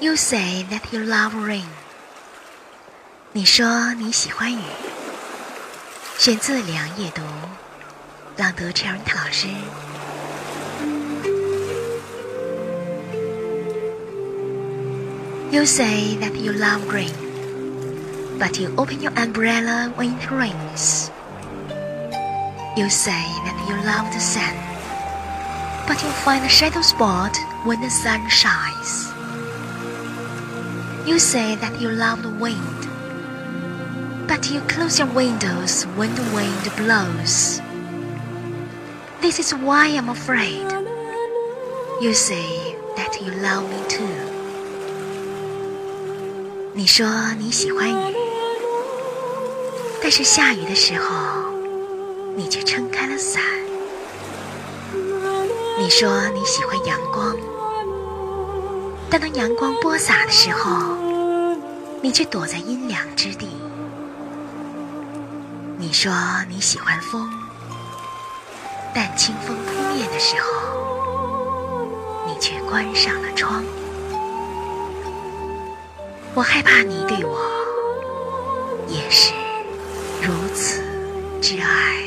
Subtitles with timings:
[0.00, 1.64] You say that you love rain。
[3.32, 4.60] 你说你喜欢雨。
[6.18, 7.22] 选自《良夜读》，
[8.36, 9.48] 朗读 c h e r i t 老师。
[15.50, 17.12] You say that you love rain,
[18.38, 21.10] but you open your umbrella when it rains.
[22.76, 23.12] You say
[23.44, 24.54] that you love the sun,
[25.86, 29.12] but you find a shadow spot when the sun shines.
[31.06, 32.86] You say that you love the wind,
[34.28, 37.60] but you close your windows when the wind blows.
[39.20, 40.66] This is why I'm afraid.
[42.00, 44.06] You say that you love me too.
[46.72, 47.06] 你说
[47.38, 48.16] 你喜欢雨，
[50.00, 51.52] 但是下雨的时候，
[52.36, 53.42] 你却撑开了伞。
[55.78, 57.36] 你说你喜欢阳光。
[59.10, 60.95] 但当阳光播撒的时候，
[62.07, 63.49] 你却躲在阴凉之地。
[65.77, 66.09] 你说
[66.47, 67.29] 你喜欢风，
[68.95, 71.85] 但清风扑面的时候，
[72.25, 73.61] 你却关上了窗。
[76.33, 77.41] 我害怕你对我
[78.87, 79.33] 也是
[80.21, 80.81] 如此
[81.41, 82.06] 之爱。